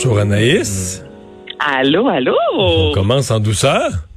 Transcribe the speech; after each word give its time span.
Bonjour 0.00 0.20
Anaïs. 0.20 1.02
Allô, 1.58 2.06
allô? 2.06 2.36
On 2.56 2.92
commence 2.92 3.32
en 3.32 3.40
douceur. 3.40 4.07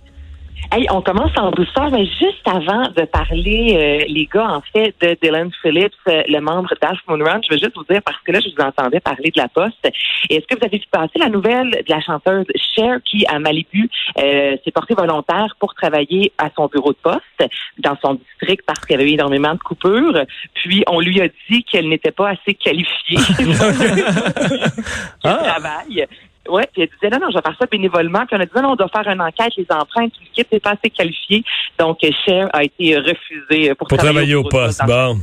Hey, 0.73 0.85
on 0.89 1.01
commence 1.01 1.31
en 1.37 1.51
douceur, 1.51 1.91
mais 1.91 2.05
juste 2.05 2.45
avant 2.45 2.83
de 2.95 3.03
parler, 3.05 3.73
euh, 3.75 4.05
les 4.07 4.25
gars, 4.33 4.47
en 4.47 4.61
fait, 4.61 4.95
de 5.01 5.17
Dylan 5.21 5.49
Phillips, 5.61 5.91
euh, 6.07 6.23
le 6.29 6.39
membre 6.39 6.69
d'Ash 6.81 6.99
Moon 7.09 7.17
Run, 7.21 7.41
je 7.43 7.53
veux 7.53 7.59
juste 7.59 7.75
vous 7.75 7.83
dire, 7.83 8.01
parce 8.05 8.17
que 8.23 8.31
là, 8.31 8.39
je 8.39 8.47
vous 8.49 8.63
entendais 8.63 9.01
parler 9.01 9.31
de 9.35 9.41
la 9.41 9.49
poste. 9.49 9.85
Est-ce 10.29 10.45
que 10.47 10.55
vous 10.57 10.65
avez 10.65 10.77
vu 10.77 10.85
passer 10.89 11.19
la 11.19 11.27
nouvelle 11.27 11.71
de 11.71 11.83
la 11.89 11.99
chanteuse 11.99 12.45
Cher 12.75 12.99
qui, 13.03 13.25
à 13.27 13.39
Malibu, 13.39 13.89
euh, 14.19 14.55
s'est 14.63 14.71
portée 14.71 14.93
volontaire 14.93 15.55
pour 15.59 15.73
travailler 15.73 16.31
à 16.37 16.49
son 16.55 16.67
bureau 16.67 16.93
de 16.93 16.97
poste 17.03 17.51
dans 17.79 17.97
son 18.01 18.13
district 18.13 18.63
parce 18.65 18.79
qu'il 18.85 18.95
y 18.97 18.99
avait 19.01 19.09
eu 19.09 19.15
énormément 19.15 19.53
de 19.53 19.59
coupures. 19.59 20.21
Puis, 20.53 20.83
on 20.87 21.01
lui 21.01 21.19
a 21.19 21.27
dit 21.49 21.65
qu'elle 21.65 21.89
n'était 21.89 22.11
pas 22.11 22.29
assez 22.29 22.53
qualifiée 22.53 23.17
pour 23.37 25.31
Ah. 25.31 25.37
travail. 25.59 26.05
Ouais, 26.49 26.67
puis 26.73 26.81
elle 26.81 26.89
disait 26.89 27.09
non, 27.11 27.25
non, 27.25 27.31
je 27.31 27.37
vais 27.37 27.41
faire 27.43 27.55
ça 27.59 27.65
bénévolement. 27.71 28.25
Puis 28.25 28.35
on 28.35 28.41
a 28.41 28.45
dit 28.45 28.51
non, 28.55 28.71
on 28.71 28.75
doit 28.75 28.89
faire 28.89 29.07
une 29.07 29.21
enquête, 29.21 29.53
les 29.57 29.67
empreintes, 29.69 30.13
l'équipe 30.21 30.51
n'est 30.51 30.59
pas 30.59 30.71
assez 30.71 30.89
qualifiée. 30.89 31.43
Donc, 31.77 31.99
Cher 32.25 32.49
a 32.53 32.63
été 32.63 32.97
refusé 32.97 33.75
pour, 33.75 33.87
Pour 33.87 33.97
travailler 33.97 34.35
au 34.35 34.43
poste. 34.43 34.81
Bon. 34.85 35.17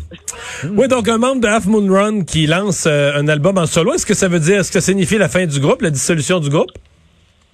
Oui, 0.72 0.88
donc 0.88 1.08
un 1.08 1.18
membre 1.18 1.40
de 1.40 1.48
Half 1.48 1.66
Moon 1.66 1.92
Run 1.92 2.24
qui 2.24 2.46
lance 2.46 2.86
euh, 2.86 3.12
un 3.16 3.26
album 3.28 3.58
en 3.58 3.66
solo. 3.66 3.94
Est-ce 3.94 4.06
que 4.06 4.14
ça 4.14 4.28
veut 4.28 4.40
dire, 4.40 4.60
est-ce 4.60 4.72
que 4.72 4.80
ça 4.80 4.92
signifie 4.92 5.18
la 5.18 5.28
fin 5.28 5.44
du 5.46 5.60
groupe, 5.60 5.82
la 5.82 5.90
dissolution 5.90 6.38
du 6.38 6.50
groupe? 6.50 6.70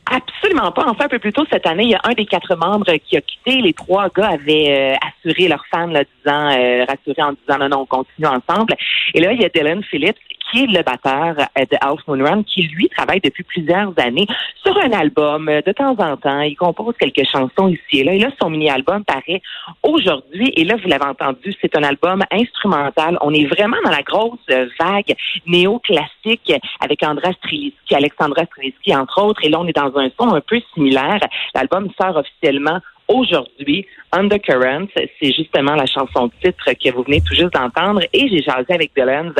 Absolument 0.06 0.70
pas. 0.70 0.84
Enfin, 0.86 1.06
un 1.06 1.08
peu 1.08 1.18
plus 1.18 1.32
tôt 1.32 1.44
cette 1.50 1.66
année, 1.66 1.84
il 1.84 1.90
y 1.90 1.94
a 1.94 2.00
un 2.04 2.12
des 2.12 2.26
quatre 2.26 2.54
membres 2.56 2.92
qui 3.08 3.16
a 3.16 3.22
quitté. 3.22 3.62
Les 3.62 3.72
trois 3.72 4.08
gars 4.14 4.32
avaient 4.32 4.94
euh, 4.94 5.08
assuré 5.08 5.48
leurs 5.48 5.64
fans, 5.70 5.86
là, 5.86 6.04
disant, 6.04 6.50
euh, 6.50 6.84
rassuré 6.84 7.22
en 7.22 7.32
disant 7.32 7.58
non, 7.58 7.68
non, 7.70 7.80
on 7.80 7.86
continue 7.86 8.26
ensemble. 8.26 8.74
Et 9.14 9.20
là, 9.20 9.32
il 9.32 9.40
y 9.40 9.44
a 9.46 9.48
Dylan 9.48 9.82
Phillips, 9.82 10.18
qui 10.50 10.64
est 10.64 10.66
le 10.66 10.82
batteur 10.82 11.36
euh, 11.38 11.64
de 11.64 11.76
House 11.80 12.00
Moon 12.06 12.22
Run, 12.24 12.42
qui 12.42 12.62
lui 12.62 12.88
travaille 12.88 13.20
depuis 13.20 13.44
plusieurs 13.44 13.92
années 13.98 14.26
sur 14.64 14.76
un 14.78 14.92
album. 14.92 15.48
Euh, 15.48 15.60
De 15.62 15.72
temps 15.72 15.96
en 15.98 16.16
temps, 16.16 16.40
il 16.40 16.56
compose 16.56 16.94
quelques 16.98 17.26
chansons 17.26 17.68
ici 17.68 18.00
et 18.00 18.04
là. 18.04 18.14
Et 18.14 18.18
là, 18.18 18.30
son 18.40 18.50
mini-album 18.50 19.04
paraît 19.04 19.42
aujourd'hui. 19.82 20.52
Et 20.56 20.64
là, 20.64 20.76
vous 20.76 20.88
l'avez 20.88 21.06
entendu, 21.06 21.54
c'est 21.60 21.76
un 21.76 21.82
album 21.82 22.22
instrumental. 22.30 23.18
On 23.20 23.32
est 23.32 23.46
vraiment 23.46 23.76
dans 23.84 23.90
la 23.90 24.02
grosse 24.02 24.38
vague 24.78 25.14
néo-classique 25.46 26.52
avec 26.80 27.02
Andra 27.02 27.32
Strelitzky, 27.32 27.94
Alexandra 27.94 28.44
Strelitzky, 28.44 28.94
entre 28.94 29.22
autres. 29.22 29.44
Et 29.44 29.48
là, 29.48 29.60
on 29.60 29.66
est 29.66 29.76
dans 29.76 29.96
un 29.96 30.08
son 30.18 30.34
un 30.34 30.40
peu 30.40 30.60
similaire. 30.74 31.20
L'album 31.54 31.90
sort 32.00 32.16
officiellement 32.16 32.80
aujourd'hui. 33.08 33.86
Undercurrent, 34.12 34.86
c'est 34.94 35.32
justement 35.32 35.74
la 35.74 35.86
chanson 35.86 36.30
titre 36.42 36.70
que 36.72 36.90
vous 36.92 37.02
venez 37.02 37.20
tout 37.20 37.34
juste 37.34 37.52
d'entendre. 37.52 38.00
Et 38.12 38.28
j'ai 38.28 38.42
jasé 38.42 38.66
avec 38.72 38.92
Dylan 38.96 39.32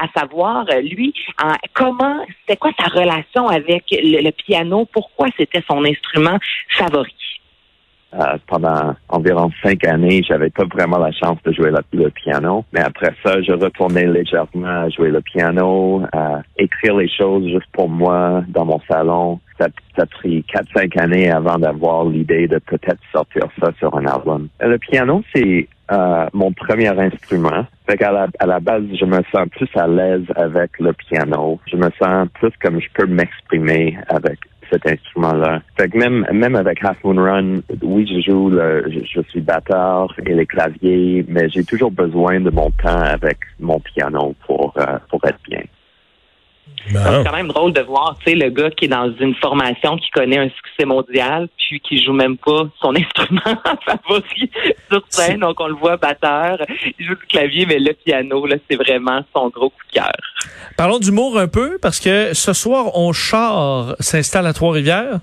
à 0.00 0.08
savoir, 0.18 0.64
lui, 0.82 1.12
en- 1.42 1.54
comment, 1.74 2.24
c'était 2.40 2.56
quoi 2.56 2.70
sa 2.78 2.86
relation 2.88 3.48
avec 3.48 3.84
le 3.90 4.30
piano? 4.30 4.86
Pourquoi 4.92 5.28
c'était 5.36 5.62
son 5.68 5.84
instrument 5.84 6.38
favori? 6.70 7.14
Euh, 8.14 8.36
pendant 8.46 8.94
environ 9.08 9.50
cinq 9.62 9.86
années, 9.86 10.22
j'avais 10.26 10.50
pas 10.50 10.64
vraiment 10.64 10.98
la 10.98 11.12
chance 11.12 11.38
de 11.44 11.52
jouer 11.52 11.70
le, 11.92 12.10
piano. 12.10 12.64
Mais 12.72 12.80
après 12.80 13.14
ça, 13.24 13.40
je 13.40 13.52
retournais 13.52 14.06
légèrement 14.06 14.82
à 14.82 14.88
jouer 14.90 15.10
le 15.10 15.22
piano, 15.22 16.02
à 16.12 16.42
écrire 16.58 16.96
les 16.96 17.08
choses 17.08 17.46
juste 17.46 17.70
pour 17.72 17.88
moi 17.88 18.44
dans 18.48 18.66
mon 18.66 18.80
salon. 18.86 19.40
Ça, 19.58 19.68
ça 19.96 20.02
a 20.02 20.06
pris 20.06 20.44
quatre, 20.44 20.68
cinq 20.76 20.96
années 20.98 21.30
avant 21.30 21.56
d'avoir 21.56 22.04
l'idée 22.04 22.48
de 22.48 22.58
peut-être 22.58 23.00
sortir 23.12 23.44
ça 23.60 23.70
sur 23.78 23.96
un 23.96 24.04
album. 24.06 24.48
Le 24.60 24.76
piano, 24.76 25.22
c'est 25.34 25.66
euh, 25.90 26.26
mon 26.34 26.52
premier 26.52 26.88
instrument. 26.88 27.66
Fait 27.88 27.96
qu'à 27.96 28.12
la, 28.12 28.26
à 28.38 28.46
la 28.46 28.60
base, 28.60 28.84
je 28.98 29.04
me 29.06 29.22
sens 29.32 29.48
plus 29.50 29.68
à 29.74 29.86
l'aise 29.86 30.24
avec 30.36 30.78
le 30.78 30.92
piano. 30.92 31.58
Je 31.66 31.76
me 31.76 31.90
sens 31.98 32.28
plus 32.34 32.52
comme 32.62 32.80
je 32.80 32.88
peux 32.94 33.06
m'exprimer 33.06 33.96
avec 34.08 34.38
cet 34.72 34.86
instrument-là. 34.86 35.60
Fait 35.76 35.88
que 35.88 35.98
même, 35.98 36.26
même 36.32 36.56
avec 36.56 36.82
Half 36.84 36.96
Moon 37.04 37.22
Run, 37.22 37.60
oui, 37.82 38.08
je 38.10 38.30
joue, 38.30 38.50
le, 38.50 38.84
je, 38.88 39.00
je 39.04 39.20
suis 39.28 39.40
batteur 39.40 40.14
et 40.24 40.34
les 40.34 40.46
claviers, 40.46 41.24
mais 41.28 41.48
j'ai 41.50 41.64
toujours 41.64 41.90
besoin 41.90 42.40
de 42.40 42.50
mon 42.50 42.70
temps 42.70 43.02
avec 43.02 43.38
mon 43.60 43.78
piano 43.80 44.34
pour, 44.46 44.74
euh, 44.78 44.98
pour 45.10 45.24
être 45.26 45.38
bien. 45.48 45.62
Bon. 46.90 47.00
C'est 47.04 47.24
quand 47.24 47.36
même 47.36 47.48
drôle 47.48 47.72
de 47.72 47.80
voir, 47.80 48.16
tu 48.18 48.30
sais, 48.30 48.36
le 48.36 48.50
gars 48.50 48.70
qui 48.70 48.86
est 48.86 48.88
dans 48.88 49.12
une 49.20 49.34
formation 49.36 49.96
qui 49.96 50.10
connaît 50.10 50.38
un 50.38 50.48
succès 50.48 50.84
mondial, 50.84 51.48
puis 51.56 51.80
qui 51.80 52.02
joue 52.02 52.12
même 52.12 52.36
pas 52.36 52.68
son 52.80 52.94
instrument 52.96 53.56
favori 53.84 54.50
sur 54.90 55.02
scène. 55.08 55.40
Donc, 55.40 55.60
on 55.60 55.68
le 55.68 55.74
voit 55.74 55.96
batteur, 55.96 56.58
il 56.98 57.06
joue 57.06 57.14
du 57.14 57.26
clavier, 57.26 57.66
mais 57.66 57.78
le 57.78 57.92
piano, 57.92 58.46
là, 58.46 58.56
c'est 58.68 58.76
vraiment 58.76 59.20
son 59.34 59.48
gros 59.48 59.70
coup 59.70 59.86
de 59.92 60.00
cœur. 60.00 60.12
Parlons 60.76 60.98
d'humour 60.98 61.38
un 61.38 61.48
peu, 61.48 61.78
parce 61.80 62.00
que 62.00 62.34
ce 62.34 62.52
soir, 62.52 62.96
on 62.96 63.12
char 63.12 63.96
s'installe 64.00 64.46
à 64.46 64.52
Trois-Rivières. 64.52 65.20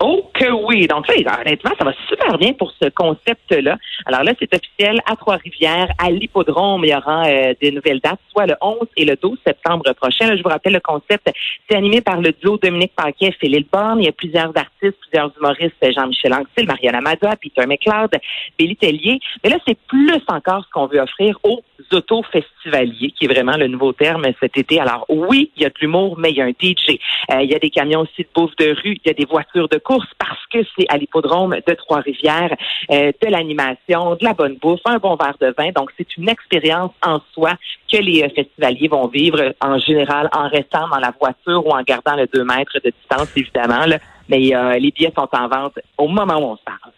Oh 0.00 0.30
que 0.34 0.50
oui! 0.50 0.86
Donc 0.86 1.08
là, 1.08 1.40
honnêtement, 1.40 1.70
ça 1.78 1.84
va 1.84 1.92
super 2.08 2.36
bien 2.36 2.52
pour 2.52 2.72
ce 2.80 2.88
concept-là. 2.88 3.78
Alors 4.04 4.24
là, 4.24 4.32
c'est 4.38 4.54
officiel 4.54 5.00
à 5.06 5.16
Trois-Rivières, 5.16 5.88
à 5.98 6.10
l'hippodrome. 6.10 6.84
Il 6.84 6.90
y 6.90 6.94
aura 6.94 7.26
euh, 7.26 7.54
des 7.60 7.70
nouvelles 7.70 8.00
dates, 8.00 8.20
soit 8.30 8.46
le 8.46 8.54
11 8.60 8.86
et 8.96 9.04
le 9.06 9.16
12 9.16 9.38
septembre 9.46 9.90
prochain. 9.94 10.26
Là, 10.28 10.36
je 10.36 10.42
vous 10.42 10.50
rappelle, 10.50 10.74
le 10.74 10.80
concept, 10.80 11.30
c'est 11.68 11.76
animé 11.76 12.02
par 12.02 12.20
le 12.20 12.32
duo 12.32 12.58
Dominique 12.58 12.92
Paquet, 12.94 13.34
Philippe 13.40 13.70
Borne. 13.72 14.00
Il 14.00 14.06
y 14.06 14.08
a 14.08 14.12
plusieurs 14.12 14.52
artistes, 14.56 14.98
plusieurs 15.08 15.32
humoristes, 15.38 15.92
Jean-Michel 15.94 16.34
Anctil, 16.34 16.66
Mariana 16.66 17.00
Madoua, 17.00 17.36
Peter 17.36 17.66
McLeod, 17.66 18.10
Billy 18.58 18.76
Tellier. 18.76 19.18
Mais 19.42 19.50
là, 19.50 19.56
c'est 19.66 19.78
plus 19.88 20.20
encore 20.28 20.64
ce 20.64 20.70
qu'on 20.72 20.86
veut 20.86 21.00
offrir 21.00 21.38
aux 21.42 21.62
auto-festivaliers, 21.92 23.12
qui 23.12 23.24
est 23.24 23.28
vraiment 23.28 23.56
le 23.56 23.68
nouveau 23.68 23.92
terme 23.92 24.24
cet 24.40 24.56
été. 24.56 24.80
Alors 24.80 25.06
oui, 25.08 25.50
il 25.56 25.62
y 25.62 25.66
a 25.66 25.68
de 25.68 25.74
l'humour, 25.80 26.16
mais 26.18 26.30
il 26.30 26.36
y 26.36 26.40
a 26.40 26.44
un 26.44 26.50
DJ. 26.50 26.98
Euh, 27.30 27.42
il 27.42 27.50
y 27.50 27.54
a 27.54 27.58
des 27.58 27.70
camions 27.70 28.00
aussi 28.00 28.22
de 28.22 28.28
bouffe 28.34 28.56
de 28.56 28.70
rue, 28.70 28.98
il 29.04 29.06
y 29.06 29.10
a 29.10 29.14
des 29.14 29.24
voitures 29.24 29.68
de 29.68 29.78
course 29.78 30.08
parce 30.18 30.44
que 30.52 30.58
c'est 30.76 30.86
à 30.88 30.96
l'hippodrome 30.96 31.56
de 31.66 31.74
Trois-Rivières, 31.74 32.54
euh, 32.90 33.12
de 33.20 33.30
l'animation, 33.30 34.14
de 34.14 34.24
la 34.24 34.32
bonne 34.32 34.56
bouffe, 34.56 34.80
un 34.84 34.98
bon 34.98 35.16
verre 35.16 35.36
de 35.40 35.54
vin. 35.56 35.70
Donc 35.72 35.90
c'est 35.96 36.16
une 36.16 36.28
expérience 36.28 36.92
en 37.04 37.20
soi 37.32 37.52
que 37.90 37.98
les 37.98 38.22
euh, 38.22 38.28
festivaliers 38.34 38.88
vont 38.88 39.08
vivre 39.08 39.54
en 39.60 39.78
général 39.78 40.28
en 40.32 40.48
restant 40.48 40.88
dans 40.88 40.98
la 40.98 41.12
voiture 41.18 41.66
ou 41.66 41.70
en 41.70 41.82
gardant 41.82 42.16
le 42.16 42.26
2 42.26 42.44
mètres 42.44 42.78
de 42.84 42.90
distance, 42.90 43.28
évidemment. 43.36 43.84
Mais 44.28 44.54
euh, 44.54 44.72
les 44.74 44.90
billets 44.90 45.12
sont 45.16 45.28
en 45.32 45.48
vente 45.48 45.78
au 45.98 46.08
moment 46.08 46.38
où 46.38 46.52
on 46.52 46.56
se 46.56 46.64
parle. 46.64 46.92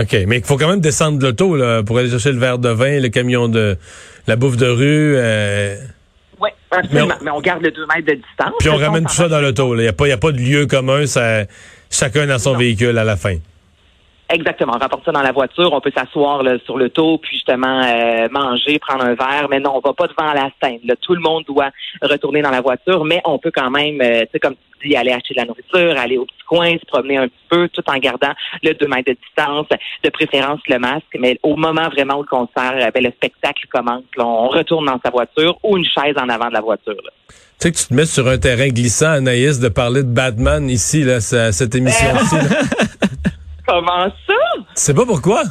OK, 0.00 0.16
mais 0.26 0.38
il 0.38 0.44
faut 0.44 0.56
quand 0.56 0.68
même 0.68 0.80
descendre 0.80 1.18
de 1.18 1.24
l'auto 1.26 1.56
là, 1.56 1.82
pour 1.82 1.98
aller 1.98 2.08
chercher 2.10 2.32
le 2.32 2.38
verre 2.38 2.58
de 2.58 2.68
vin, 2.68 3.00
le 3.00 3.08
camion 3.08 3.48
de 3.48 3.76
la 4.26 4.36
bouffe 4.36 4.56
de 4.56 4.66
rue. 4.68 5.14
euh, 5.16 5.76
Oui, 6.40 6.50
absolument. 6.70 7.06
Mais 7.08 7.14
Mais 7.24 7.30
on, 7.32 7.40
garde 7.40 7.62
le 7.62 7.70
2 7.70 7.80
mètres 7.86 8.06
de 8.06 8.14
distance. 8.14 8.52
puis 8.60 8.68
on 8.68 8.76
ramène 8.76 9.04
tout 9.06 9.14
ça 9.14 9.28
dans 9.28 9.40
l'auto. 9.40 9.74
Il 9.74 9.80
n'y 9.80 9.88
a, 9.88 9.92
pas- 9.92 10.06
y 10.06 10.12
a 10.12 10.16
pas 10.18 10.30
de 10.32 10.38
lieu 10.38 10.66
commun. 10.66 11.06
Ça, 11.06 11.44
chacun 11.90 12.26
dans 12.26 12.38
son 12.38 12.52
Non. 12.52 12.58
véhicule 12.58 12.96
à 12.98 13.04
la 13.04 13.16
fin. 13.16 13.36
Exactement. 14.30 14.74
On 14.76 14.78
rapporte 14.78 15.04
ça 15.06 15.12
dans 15.12 15.22
la 15.22 15.32
voiture, 15.32 15.72
on 15.72 15.80
peut 15.80 15.92
s'asseoir 15.96 16.42
là, 16.42 16.58
sur 16.66 16.76
le 16.76 16.90
dos, 16.90 17.16
puis 17.18 17.36
justement 17.36 17.82
euh, 17.82 18.28
manger, 18.30 18.78
prendre 18.78 19.04
un 19.04 19.14
verre. 19.14 19.46
Mais 19.50 19.58
non, 19.58 19.72
on 19.76 19.80
va 19.80 19.94
pas 19.94 20.06
devant 20.06 20.32
la 20.34 20.50
scène. 20.62 20.80
Là. 20.84 20.94
Tout 21.00 21.14
le 21.14 21.20
monde 21.20 21.44
doit 21.46 21.70
retourner 22.02 22.42
dans 22.42 22.50
la 22.50 22.60
voiture, 22.60 23.04
mais 23.06 23.22
on 23.24 23.38
peut 23.38 23.50
quand 23.54 23.70
même, 23.70 24.00
euh, 24.02 24.22
tu 24.24 24.28
sais, 24.32 24.38
comme 24.40 24.54
tu 24.80 24.88
dis, 24.88 24.96
aller 24.96 25.12
acheter 25.12 25.32
de 25.34 25.40
la 25.40 25.46
nourriture, 25.46 25.98
aller 25.98 26.18
au 26.18 26.26
petit 26.26 26.44
coin, 26.46 26.72
se 26.72 26.84
promener 26.86 27.16
un 27.16 27.26
petit 27.28 27.44
peu, 27.48 27.68
tout 27.68 27.82
en 27.88 27.96
gardant 27.96 28.32
le 28.62 28.74
2 28.74 28.86
mètres 28.86 29.10
de 29.10 29.16
distance, 29.26 29.66
de 30.04 30.10
préférence 30.10 30.60
le 30.68 30.78
masque. 30.78 31.04
Mais 31.18 31.38
au 31.42 31.56
moment 31.56 31.88
vraiment 31.88 32.18
où 32.18 32.22
le 32.22 32.28
concert, 32.28 32.74
euh, 32.76 32.90
ben, 32.92 33.02
le 33.02 33.10
spectacle 33.10 33.66
commence, 33.72 34.04
là, 34.16 34.26
on 34.26 34.48
retourne 34.48 34.84
dans 34.86 35.00
sa 35.02 35.10
voiture 35.10 35.58
ou 35.62 35.78
une 35.78 35.86
chaise 35.86 36.16
en 36.16 36.28
avant 36.28 36.48
de 36.48 36.52
la 36.54 36.60
voiture. 36.60 36.92
là. 37.02 37.10
Tu 37.28 37.34
sais 37.58 37.72
que 37.72 37.76
tu 37.78 37.86
te 37.86 37.94
mets 37.94 38.06
sur 38.06 38.28
un 38.28 38.36
terrain 38.38 38.68
glissant, 38.68 39.10
Anaïs, 39.10 39.58
de 39.58 39.68
parler 39.68 40.02
de 40.02 40.12
Batman 40.12 40.68
ici, 40.68 41.02
là, 41.02 41.20
ça- 41.20 41.50
cette 41.50 41.74
émission-ci. 41.74 42.36
Comment 43.68 44.06
ça? 44.26 44.34
Tu 44.56 44.62
sais 44.74 44.94
pas 44.94 45.04
pourquoi? 45.06 45.42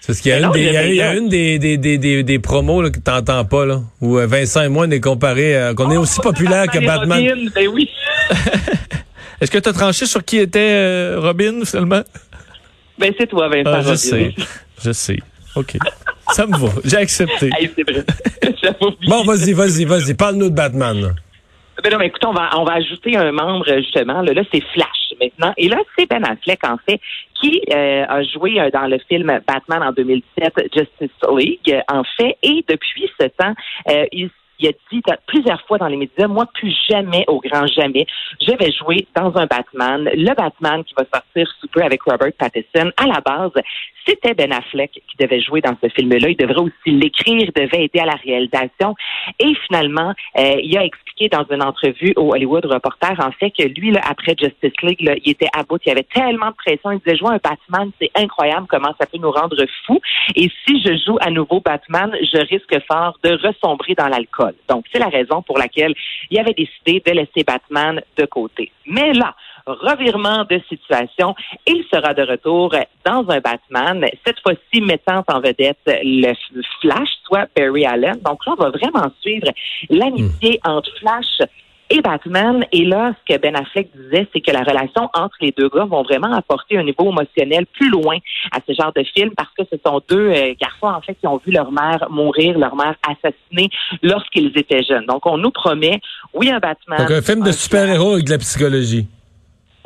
C'est 0.00 0.06
parce 0.08 0.20
qu'il 0.20 0.30
y 0.30 0.34
a, 0.34 0.38
une 0.38 0.44
non, 0.44 0.50
des, 0.52 0.60
il 0.62 0.72
y 0.72 0.76
a- 0.76 0.82
il 0.84 0.88
y 0.88 0.90
il 0.92 0.96
y 0.96 1.00
a 1.02 1.08
avait- 1.10 1.18
une 1.18 1.28
des, 1.28 1.58
des, 1.58 1.76
des, 1.76 1.98
des, 1.98 2.22
des 2.22 2.38
promos 2.38 2.82
là, 2.82 2.90
que 2.90 2.98
t'entends 2.98 3.44
pas, 3.44 3.66
là, 3.66 3.80
où 4.00 4.18
euh, 4.18 4.26
Vincent 4.26 4.62
et 4.62 4.68
moi, 4.68 4.86
on 4.86 4.90
est 4.90 5.00
comparés, 5.00 5.56
euh, 5.56 5.74
qu'on 5.74 5.90
est 5.90 5.96
aussi 5.96 6.20
populaire 6.20 6.66
que 6.68 6.78
Batman. 6.84 7.18
Robin, 7.28 7.50
ben 7.54 7.68
oui. 7.68 7.90
Est-ce 9.40 9.50
que 9.50 9.58
tu 9.58 9.68
as 9.68 9.72
tranché 9.72 10.06
sur 10.06 10.24
qui 10.24 10.38
était 10.38 10.58
euh, 10.60 11.20
Robin, 11.20 11.64
finalement? 11.64 12.02
Ben 12.98 13.12
c'est 13.18 13.26
toi, 13.28 13.48
Vincent. 13.48 13.70
Ah, 13.72 13.80
je 13.80 13.84
Robin. 13.86 13.96
sais. 13.96 14.34
Je 14.84 14.92
sais. 14.92 15.18
OK. 15.56 15.76
Ça 16.32 16.46
me 16.46 16.56
va. 16.56 16.68
J'ai 16.84 16.96
accepté. 16.96 17.50
Hey, 17.58 17.70
c'est 17.74 17.90
vrai. 17.90 18.04
Bon, 19.08 19.24
vas-y, 19.24 19.52
vas-y, 19.52 19.84
vas-y. 19.84 20.14
Parle-nous 20.14 20.50
de 20.50 20.54
Batman. 20.54 21.00
là. 21.00 21.08
Ben 21.82 21.92
non, 21.92 21.98
mais 21.98 22.06
écoute, 22.08 22.24
on 22.26 22.32
va, 22.32 22.50
on 22.56 22.64
va 22.64 22.74
ajouter 22.74 23.16
un 23.16 23.30
membre, 23.32 23.64
justement. 23.76 24.20
Là, 24.22 24.32
là 24.32 24.42
c'est 24.52 24.62
Flash 24.74 25.07
Et 25.56 25.68
là, 25.68 25.78
c'est 25.96 26.08
Ben 26.08 26.24
Affleck, 26.24 26.64
en 26.64 26.76
fait, 26.78 27.00
qui 27.34 27.62
euh, 27.72 28.04
a 28.08 28.22
joué 28.22 28.60
euh, 28.60 28.70
dans 28.70 28.86
le 28.86 28.98
film 29.08 29.40
Batman 29.46 29.82
en 29.82 29.92
2007, 29.92 30.54
Justice 30.74 31.10
League, 31.36 31.58
euh, 31.70 31.80
en 31.88 32.02
fait. 32.16 32.36
Et 32.42 32.64
depuis 32.68 33.10
ce 33.20 33.26
temps, 33.26 33.54
euh, 33.88 34.06
il 34.12 34.30
il 34.60 34.68
a 34.68 34.72
dit 34.90 35.02
plusieurs 35.26 35.60
fois 35.66 35.78
dans 35.78 35.86
les 35.86 35.96
médias, 35.96 36.26
moi, 36.26 36.46
plus 36.52 36.74
jamais, 36.88 37.24
au 37.28 37.40
grand 37.40 37.66
jamais, 37.66 38.06
je 38.40 38.52
vais 38.52 38.72
jouer 38.72 39.06
dans 39.14 39.36
un 39.36 39.46
Batman. 39.46 40.10
Le 40.12 40.34
Batman 40.34 40.82
qui 40.84 40.94
va 40.94 41.04
sortir 41.12 41.48
sous 41.60 41.68
peu 41.68 41.82
avec 41.82 42.02
Robert 42.02 42.32
Pattinson. 42.36 42.90
À 42.96 43.06
la 43.06 43.20
base, 43.20 43.52
c'était 44.08 44.34
Ben 44.34 44.52
Affleck 44.52 44.90
qui 44.92 45.16
devait 45.18 45.40
jouer 45.40 45.60
dans 45.60 45.76
ce 45.82 45.88
film-là. 45.90 46.30
Il 46.30 46.36
devrait 46.36 46.60
aussi 46.60 46.90
l'écrire, 46.90 47.36
il 47.36 47.52
devait 47.52 47.84
aider 47.84 48.00
à 48.00 48.06
la 48.06 48.14
réalisation. 48.14 48.94
Et 49.38 49.54
finalement, 49.66 50.14
euh, 50.38 50.54
il 50.62 50.76
a 50.78 50.84
expliqué 50.84 51.28
dans 51.28 51.44
une 51.50 51.62
entrevue 51.62 52.12
au 52.16 52.32
Hollywood 52.32 52.64
Reporter, 52.64 53.14
en 53.18 53.32
fait, 53.32 53.50
que 53.50 53.64
lui, 53.64 53.90
là, 53.90 54.00
après 54.08 54.34
Justice 54.38 54.72
League, 54.82 55.02
là, 55.02 55.14
il 55.24 55.32
était 55.32 55.48
à 55.54 55.62
bout. 55.62 55.80
Il 55.84 55.92
avait 55.92 56.06
tellement 56.14 56.48
de 56.48 56.54
pression. 56.54 56.92
Il 56.92 56.98
disait, 57.00 57.16
jouer 57.16 57.34
un 57.34 57.40
Batman, 57.42 57.90
c'est 58.00 58.10
incroyable 58.14 58.66
comment 58.68 58.94
ça 58.98 59.06
peut 59.06 59.18
nous 59.18 59.30
rendre 59.30 59.56
fous. 59.86 60.00
Et 60.34 60.50
si 60.66 60.82
je 60.82 60.96
joue 61.04 61.18
à 61.20 61.30
nouveau 61.30 61.60
Batman, 61.60 62.10
je 62.20 62.38
risque 62.38 62.78
fort 62.90 63.18
de 63.22 63.32
ressombrer 63.46 63.94
dans 63.94 64.08
l'alcool. 64.08 64.54
Donc, 64.68 64.84
c'est 64.92 64.98
la 64.98 65.08
raison 65.08 65.42
pour 65.42 65.58
laquelle 65.58 65.94
il 66.30 66.38
avait 66.38 66.54
décidé 66.54 67.02
de 67.04 67.12
laisser 67.12 67.44
Batman 67.46 68.00
de 68.16 68.24
côté. 68.26 68.70
Mais 68.86 69.12
là, 69.12 69.34
revirement 69.66 70.44
de 70.44 70.60
situation. 70.68 71.34
Il 71.66 71.84
sera 71.92 72.14
de 72.14 72.22
retour 72.22 72.74
dans 73.04 73.28
un 73.28 73.40
Batman, 73.40 74.04
cette 74.26 74.40
fois-ci 74.40 74.80
mettant 74.80 75.24
en 75.28 75.40
vedette 75.40 75.78
le 75.86 76.32
Flash, 76.80 77.08
soit 77.24 77.46
Barry 77.56 77.86
Allen. 77.86 78.18
Donc 78.24 78.44
là, 78.46 78.54
on 78.58 78.62
va 78.62 78.70
vraiment 78.70 79.10
suivre 79.20 79.48
l'amitié 79.90 80.60
entre 80.64 80.90
Flash 80.98 81.48
et 81.90 82.00
Batman. 82.00 82.64
Et 82.72 82.84
là, 82.84 83.14
ce 83.18 83.34
que 83.34 83.40
Ben 83.40 83.56
Affleck 83.56 83.88
disait, 83.94 84.26
c'est 84.32 84.40
que 84.40 84.50
la 84.50 84.60
relation 84.60 85.08
entre 85.14 85.36
les 85.40 85.52
deux 85.56 85.68
gars 85.68 85.84
vont 85.84 86.02
vraiment 86.02 86.32
apporter 86.32 86.78
un 86.78 86.82
niveau 86.82 87.10
émotionnel 87.10 87.66
plus 87.66 87.90
loin 87.90 88.18
à 88.52 88.58
ce 88.66 88.74
genre 88.74 88.92
de 88.94 89.02
film 89.14 89.30
parce 89.36 89.50
que 89.58 89.64
ce 89.70 89.78
sont 89.84 90.00
deux 90.08 90.30
euh, 90.30 90.54
garçons, 90.60 90.86
en 90.86 91.00
fait, 91.00 91.14
qui 91.14 91.26
ont 91.26 91.40
vu 91.44 91.52
leur 91.52 91.72
mère 91.72 92.06
mourir, 92.10 92.58
leur 92.58 92.76
mère 92.76 92.94
assassinée 93.06 93.70
lorsqu'ils 94.02 94.56
étaient 94.56 94.82
jeunes. 94.82 95.06
Donc, 95.06 95.26
on 95.26 95.38
nous 95.38 95.50
promet, 95.50 96.00
oui, 96.34 96.50
un 96.50 96.58
Batman. 96.58 96.98
Donc, 96.98 97.10
un 97.10 97.22
film 97.22 97.42
de 97.42 97.52
super-héros 97.52 98.14
avec 98.14 98.26
de 98.26 98.30
la 98.30 98.38
psychologie. 98.38 99.06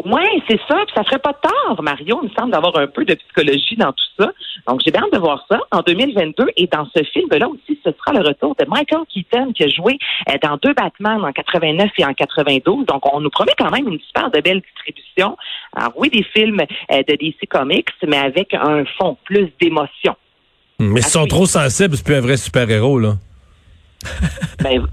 Oui, 0.04 0.42
c'est 0.48 0.58
ça. 0.68 0.76
Puis 0.86 0.94
ça 0.94 1.04
ferait 1.04 1.18
pas 1.18 1.34
tard, 1.34 1.82
Mario, 1.82 2.20
il 2.22 2.28
me 2.28 2.34
semble, 2.34 2.52
d'avoir 2.52 2.76
un 2.78 2.86
peu 2.86 3.04
de 3.04 3.14
psychologie 3.14 3.76
dans 3.76 3.92
tout 3.92 4.04
ça. 4.18 4.32
Donc, 4.66 4.80
j'ai 4.84 4.90
bien 4.90 5.02
hâte 5.02 5.12
de 5.12 5.18
voir 5.18 5.44
ça 5.50 5.60
en 5.70 5.80
2022. 5.80 6.46
Et 6.56 6.66
dans 6.66 6.86
ce 6.94 7.02
film-là 7.04 7.48
aussi, 7.48 7.78
ce 7.84 7.90
sera 7.92 8.12
le 8.18 8.26
retour 8.26 8.54
de 8.58 8.64
Michael 8.68 9.02
Keaton 9.08 9.52
qui 9.52 9.64
a 9.64 9.68
joué 9.68 9.98
euh, 10.28 10.34
dans 10.42 10.56
deux 10.56 10.74
Batman 10.74 11.24
en 11.24 11.32
89 11.32 11.90
et 11.98 12.04
en 12.04 12.14
92. 12.14 12.86
Donc, 12.86 13.02
on 13.12 13.20
nous 13.20 13.30
promet 13.30 13.52
quand 13.58 13.70
même 13.70 13.88
une 13.88 14.00
super 14.00 14.30
de 14.30 14.40
belle 14.40 14.60
distribution. 14.60 15.36
Alors, 15.74 15.92
oui, 15.96 16.10
des 16.10 16.24
films 16.24 16.60
euh, 16.60 17.02
de 17.08 17.14
DC 17.14 17.48
Comics, 17.48 17.90
mais 18.06 18.18
avec 18.18 18.54
un 18.54 18.84
fond 18.98 19.16
plus 19.24 19.50
d'émotion. 19.60 20.16
Mais 20.78 21.00
ils 21.00 21.06
sont 21.06 21.26
trop 21.26 21.46
sensibles, 21.46 21.96
c'est 21.96 22.04
plus 22.04 22.16
un 22.16 22.20
vrai 22.20 22.36
super-héros, 22.36 22.98
là. 22.98 23.14
ben, 24.62 24.84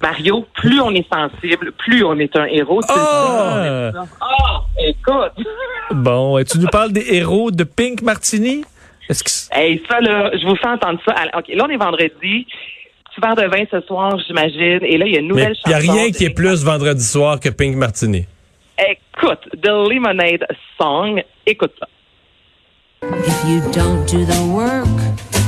Mario, 0.00 0.46
plus 0.54 0.80
on 0.80 0.90
est 0.90 1.06
sensible, 1.12 1.72
plus 1.72 2.04
on 2.04 2.18
est 2.18 2.34
un 2.36 2.46
héros. 2.46 2.80
Oh! 2.88 3.98
oh 4.22 4.80
écoute! 4.86 5.46
Bon, 5.90 6.42
tu 6.44 6.58
nous 6.58 6.68
parles 6.68 6.92
des 6.92 7.14
héros 7.14 7.50
de 7.50 7.64
Pink 7.64 8.02
Martini? 8.02 8.64
Est-ce 9.08 9.24
que... 9.24 9.58
Hey, 9.58 9.82
ça, 9.88 10.00
là, 10.00 10.30
je 10.34 10.46
vous 10.46 10.56
fais 10.56 10.68
entendre 10.68 11.00
ça. 11.06 11.14
OK, 11.36 11.48
là, 11.48 11.64
on 11.66 11.70
est 11.70 11.76
vendredi. 11.76 12.46
Petit 13.10 13.20
verre 13.20 13.36
de 13.36 13.46
vin 13.46 13.64
ce 13.70 13.80
soir, 13.86 14.18
j'imagine. 14.26 14.80
Et 14.82 14.98
là, 14.98 15.06
il 15.06 15.12
y 15.12 15.16
a 15.16 15.20
une 15.20 15.28
nouvelle 15.28 15.54
chanson. 15.56 15.78
Il 15.78 15.90
n'y 15.90 15.98
a 15.98 16.02
rien 16.02 16.10
qui 16.10 16.24
est 16.24 16.34
plus 16.34 16.62
vendredi 16.62 17.04
soir 17.04 17.40
que 17.40 17.48
Pink 17.48 17.74
Martini. 17.74 18.26
Écoute, 18.78 19.48
The 19.62 19.68
Lemonade 19.68 20.46
Song. 20.78 21.22
Écoute 21.46 21.72
ça. 21.80 21.86
If 23.02 23.44
you 23.44 23.60
don't 23.72 24.04
do 24.06 24.24
the 24.24 24.42
work, 24.52 24.88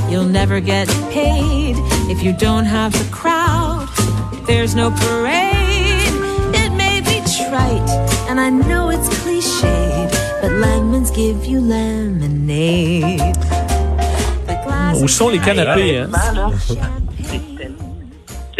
you'll 0.08 0.24
never 0.24 0.60
get 0.60 0.88
paid. 1.12 1.76
If 2.08 2.22
you 2.22 2.32
don't 2.32 2.64
have 2.64 2.92
the 2.92 3.04
there's 4.50 4.74
no 4.74 4.90
parade. 4.90 6.14
It 6.62 6.72
may 6.82 7.00
be 7.00 7.22
trite, 7.36 7.90
and 8.28 8.40
I 8.40 8.50
know 8.50 8.90
it's 8.90 9.08
cliched, 9.20 10.10
but 10.42 10.50
lemons 10.52 11.10
give 11.12 11.46
you 11.46 11.60
lemonade. 11.60 13.36
Où 15.02 15.08
sont 15.08 15.28
les 15.30 15.38
canapés, 15.38 15.98
hein? 15.98 16.10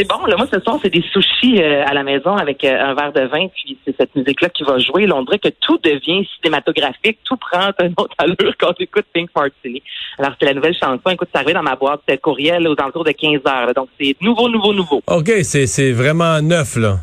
C'est 0.01 0.09
bon, 0.09 0.25
là, 0.25 0.39
moi, 0.39 0.47
ce 0.51 0.59
soir, 0.61 0.79
c'est 0.81 0.89
des 0.89 1.05
sushis 1.13 1.63
euh, 1.63 1.85
à 1.85 1.93
la 1.93 2.03
maison 2.03 2.35
avec 2.35 2.65
euh, 2.65 2.75
un 2.75 2.95
verre 2.95 3.13
de 3.13 3.21
vin, 3.21 3.49
puis 3.49 3.77
c'est 3.85 3.95
cette 3.99 4.17
musique-là 4.17 4.49
qui 4.49 4.63
va 4.63 4.79
jouer. 4.79 5.07
Là, 5.07 5.15
on 5.15 5.25
dirait 5.25 5.39
que 5.39 5.51
tout 5.61 5.77
devient 5.77 6.27
cinématographique, 6.37 7.19
tout 7.25 7.37
prend 7.37 7.71
une 7.83 7.93
autre 7.99 8.15
allure 8.17 8.55
quand 8.59 8.69
on 8.71 8.83
écoute 8.83 9.05
Pink 9.13 9.29
Martini. 9.37 9.83
Alors, 10.19 10.33
c'est 10.41 10.47
la 10.47 10.55
nouvelle 10.55 10.75
chanson. 10.75 11.11
Écoute, 11.11 11.29
ça 11.35 11.41
arrive 11.41 11.53
dans 11.53 11.63
ma 11.63 11.77
boîte 11.77 12.01
de 12.09 12.17
courriel 12.17 12.67
aux 12.67 12.75
alentours 12.81 13.05
de 13.05 13.13
15 13.13 13.41
heures. 13.47 13.75
Donc, 13.75 13.91
c'est 14.01 14.17
nouveau, 14.23 14.49
nouveau, 14.49 14.73
nouveau. 14.73 15.03
OK, 15.07 15.31
c'est 15.43 15.93
vraiment 15.93 16.41
neuf, 16.41 16.77
là 16.77 16.97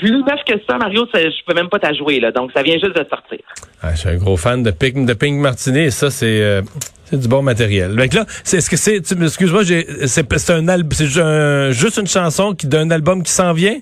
plus 0.00 0.22
neuf 0.22 0.40
que 0.46 0.54
ça, 0.66 0.78
Mario, 0.78 1.06
je 1.12 1.44
peux 1.46 1.52
même 1.52 1.68
pas 1.68 1.78
t'ajouer, 1.78 2.20
là. 2.20 2.32
Donc, 2.32 2.52
ça 2.52 2.62
vient 2.62 2.78
juste 2.78 2.96
de 2.96 3.06
sortir. 3.06 3.38
Ah, 3.82 3.94
je 3.94 4.00
suis 4.00 4.08
un 4.10 4.16
gros 4.16 4.36
fan 4.36 4.62
de 4.62 4.70
Pink, 4.70 5.06
de 5.06 5.14
Pink 5.14 5.40
Martini 5.40 5.80
et 5.80 5.90
ça, 5.90 6.10
c'est, 6.10 6.42
euh, 6.42 6.60
du 7.12 7.28
bon 7.28 7.42
matériel. 7.42 7.96
Donc 7.96 8.12
là, 8.12 8.26
c'est, 8.44 8.58
est-ce 8.58 8.68
que 8.68 8.76
c'est, 8.76 8.96
excuse-moi, 8.96 9.62
c'est, 10.06 10.50
un 10.50 10.68
album, 10.68 10.92
c'est 10.92 11.06
juste 11.72 11.96
une 11.96 12.06
chanson 12.06 12.54
qui 12.54 12.66
d'un 12.66 12.90
album 12.90 13.22
qui 13.22 13.32
s'en 13.32 13.52
vient? 13.52 13.76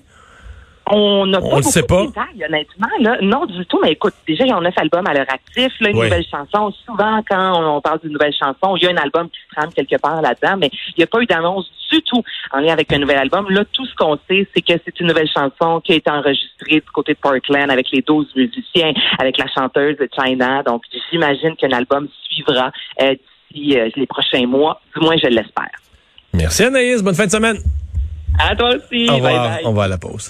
On 0.91 1.25
n'a 1.27 1.39
pas 1.39 1.47
beaucoup 1.47 1.61
sait 1.61 1.83
pas. 1.83 2.01
de 2.01 2.07
détails, 2.07 2.45
honnêtement. 2.47 2.87
Là. 2.99 3.17
Non, 3.21 3.45
du 3.45 3.65
tout. 3.67 3.79
Mais 3.83 3.91
écoute, 3.91 4.13
déjà, 4.27 4.43
il 4.43 4.49
y 4.49 4.51
a 4.51 4.59
neuf 4.59 4.73
albums 4.77 5.05
à 5.05 5.13
leur 5.13 5.25
actif. 5.29 5.71
Là, 5.79 5.89
une 5.89 5.95
nouvelle 5.95 6.25
chanson. 6.25 6.73
Souvent, 6.85 7.21
quand 7.29 7.75
on 7.75 7.81
parle 7.81 7.99
d'une 7.99 8.13
nouvelle 8.13 8.33
chanson, 8.33 8.75
il 8.75 8.83
y 8.83 8.87
a 8.87 8.91
un 8.91 8.97
album 8.97 9.29
qui 9.29 9.39
se 9.39 9.55
trame 9.55 9.71
quelque 9.71 9.97
part 10.01 10.21
là-dedans, 10.21 10.57
mais 10.57 10.69
il 10.89 10.93
n'y 10.97 11.03
a 11.03 11.07
pas 11.07 11.21
eu 11.21 11.25
d'annonce 11.25 11.69
du 11.91 12.01
tout 12.01 12.23
en 12.51 12.59
lien 12.59 12.73
avec 12.73 12.91
un 12.91 12.97
nouvel 12.97 13.17
album. 13.17 13.49
Là, 13.49 13.63
tout 13.71 13.85
ce 13.85 13.95
qu'on 13.95 14.17
sait, 14.27 14.47
c'est 14.53 14.61
que 14.61 14.73
c'est 14.83 14.99
une 14.99 15.07
nouvelle 15.07 15.29
chanson 15.29 15.79
qui 15.81 15.93
a 15.93 15.95
été 15.95 16.09
enregistrée 16.09 16.75
du 16.75 16.91
côté 16.93 17.13
de 17.13 17.19
Portland 17.19 17.69
avec 17.69 17.87
les 17.91 18.01
12 18.01 18.27
musiciens, 18.35 18.93
avec 19.19 19.37
la 19.37 19.45
chanteuse 19.47 19.97
de 19.97 20.09
China. 20.19 20.63
Donc, 20.63 20.83
j'imagine 21.11 21.55
qu'un 21.55 21.71
album 21.71 22.07
suivra 22.23 22.71
euh, 23.01 23.15
d'ici 23.51 23.77
euh, 23.77 23.89
les 23.95 24.07
prochains 24.07 24.47
mois. 24.47 24.81
Du 24.95 25.03
moins, 25.05 25.17
je 25.21 25.27
l'espère. 25.27 25.69
Merci 26.33 26.63
Anaïs. 26.63 27.01
Bonne 27.03 27.15
fin 27.15 27.25
de 27.25 27.31
semaine. 27.31 27.57
À 28.39 28.55
toi 28.55 28.69
aussi. 28.75 29.09
Au 29.09 29.15
revoir. 29.15 29.59
On 29.65 29.73
va 29.73 29.83
à 29.83 29.87
la 29.87 29.97
pause. 29.97 30.27